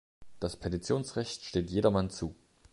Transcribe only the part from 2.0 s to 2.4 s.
zu.